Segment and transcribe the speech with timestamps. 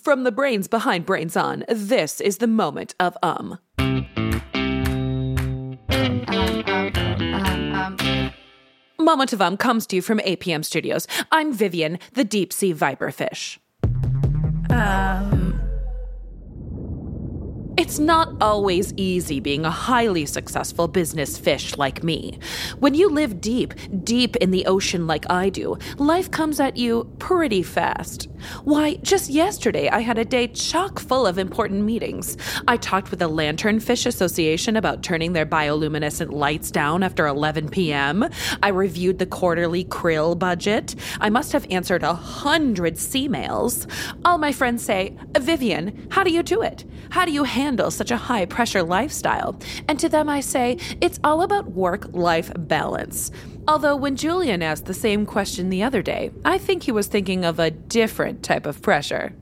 [0.00, 3.58] From the brains behind Brains On, this is the moment of um.
[8.98, 11.06] Moment of Um comes to you from APM Studios.
[11.32, 13.58] I'm Vivian, the deep sea viperfish.
[14.68, 15.35] Um,
[17.78, 22.38] It's not always easy being a highly successful business fish like me.
[22.78, 27.04] When you live deep, deep in the ocean like I do, life comes at you
[27.18, 28.30] pretty fast.
[28.64, 32.38] Why, just yesterday I had a day chock full of important meetings.
[32.66, 38.26] I talked with the Lanternfish Association about turning their bioluminescent lights down after 11 p.m.
[38.62, 40.94] I reviewed the quarterly krill budget.
[41.20, 43.86] I must have answered a hundred sea mails.
[44.24, 46.86] All my friends say, Vivian, how do you do it?
[47.10, 49.58] How do you handle such a high pressure lifestyle?
[49.88, 53.30] And to them I say, it's all about work life balance.
[53.66, 57.44] Although, when Julian asked the same question the other day, I think he was thinking
[57.44, 59.34] of a different type of pressure.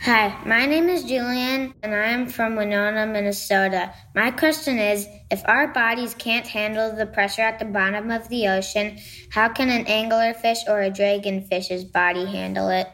[0.00, 3.94] Hi, my name is Julian and I am from Winona, Minnesota.
[4.14, 8.48] My question is if our bodies can't handle the pressure at the bottom of the
[8.48, 8.98] ocean,
[9.30, 12.86] how can an anglerfish or a dragonfish's body handle it?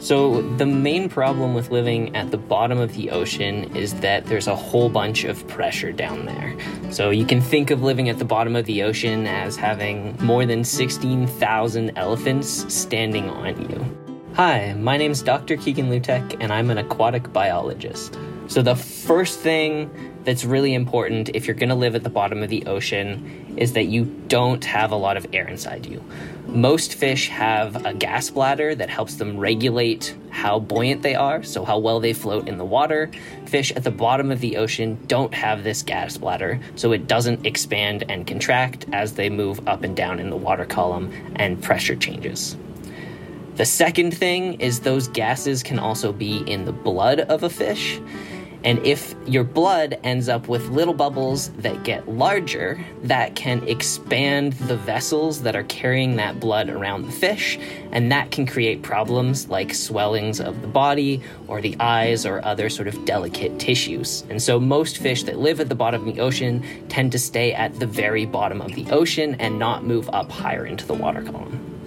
[0.00, 4.46] So, the main problem with living at the bottom of the ocean is that there's
[4.46, 6.56] a whole bunch of pressure down there.
[6.90, 10.46] So, you can think of living at the bottom of the ocean as having more
[10.46, 14.09] than 16,000 elephants standing on you.
[14.34, 15.56] Hi, my name is Dr.
[15.56, 18.16] Keegan Lutek, and I'm an aquatic biologist.
[18.46, 19.90] So, the first thing
[20.22, 23.72] that's really important if you're going to live at the bottom of the ocean is
[23.72, 26.02] that you don't have a lot of air inside you.
[26.46, 31.64] Most fish have a gas bladder that helps them regulate how buoyant they are, so
[31.64, 33.10] how well they float in the water.
[33.46, 37.44] Fish at the bottom of the ocean don't have this gas bladder, so it doesn't
[37.44, 41.96] expand and contract as they move up and down in the water column and pressure
[41.96, 42.56] changes.
[43.60, 48.00] The second thing is those gases can also be in the blood of a fish.
[48.64, 54.54] And if your blood ends up with little bubbles that get larger, that can expand
[54.54, 57.58] the vessels that are carrying that blood around the fish,
[57.92, 62.70] and that can create problems like swellings of the body or the eyes or other
[62.70, 64.24] sort of delicate tissues.
[64.30, 67.52] And so most fish that live at the bottom of the ocean tend to stay
[67.52, 71.22] at the very bottom of the ocean and not move up higher into the water
[71.22, 71.79] column.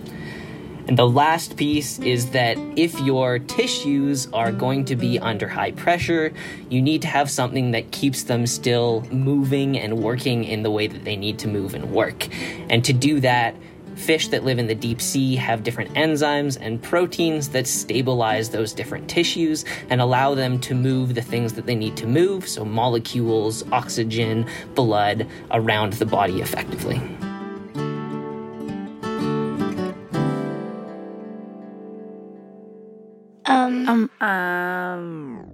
[0.87, 5.71] And the last piece is that if your tissues are going to be under high
[5.71, 6.33] pressure,
[6.69, 10.87] you need to have something that keeps them still moving and working in the way
[10.87, 12.27] that they need to move and work.
[12.69, 13.55] And to do that,
[13.95, 18.73] fish that live in the deep sea have different enzymes and proteins that stabilize those
[18.73, 22.65] different tissues and allow them to move the things that they need to move, so
[22.65, 24.45] molecules, oxygen,
[24.75, 27.01] blood, around the body effectively.
[33.53, 35.51] Um, um,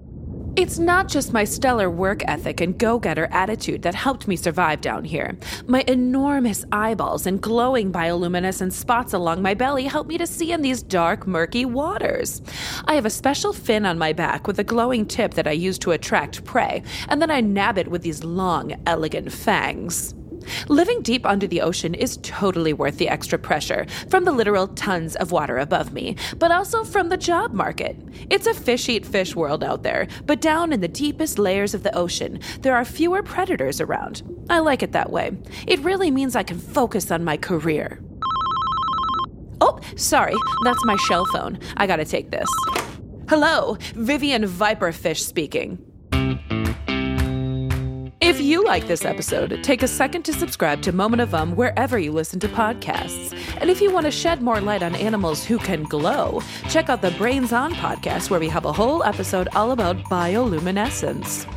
[0.56, 4.82] It's not just my stellar work ethic and go getter attitude that helped me survive
[4.82, 5.38] down here.
[5.68, 10.62] My enormous eyeballs and glowing bioluminescent spots along my belly help me to see in
[10.62, 12.42] these dark, murky waters.
[12.86, 15.80] I have a special fin on my back with a glowing tip that I use
[15.80, 20.14] to attract prey, and then I nab it with these long, elegant fangs.
[20.67, 25.16] Living deep under the ocean is totally worth the extra pressure from the literal tons
[25.16, 27.97] of water above me, but also from the job market.
[28.29, 31.83] It's a fish eat fish world out there, but down in the deepest layers of
[31.83, 34.23] the ocean, there are fewer predators around.
[34.50, 35.31] I like it that way.
[35.67, 38.01] It really means I can focus on my career.
[39.61, 41.59] Oh, sorry, that's my shell phone.
[41.77, 42.47] I gotta take this.
[43.27, 45.88] Hello, Vivian Viperfish speaking.
[48.39, 52.00] If you like this episode, take a second to subscribe to Moment of Um wherever
[52.00, 53.38] you listen to podcasts.
[53.59, 57.01] And if you want to shed more light on animals who can glow, check out
[57.01, 61.53] the Brains On podcast where we have a whole episode all about bioluminescence.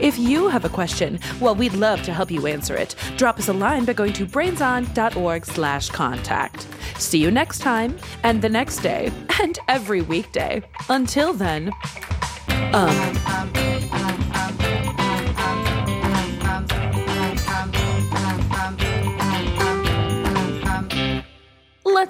[0.00, 2.96] If you have a question, well, we'd love to help you answer it.
[3.16, 6.66] Drop us a line by going to brainson.org slash contact.
[6.98, 10.64] See you next time, and the next day, and every weekday.
[10.88, 11.70] Until then,
[12.72, 13.63] um...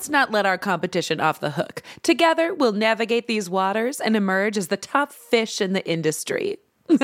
[0.04, 1.82] Let's not let our competition off the hook.
[2.02, 6.58] Together, we'll navigate these waters and emerge as the top fish in the industry.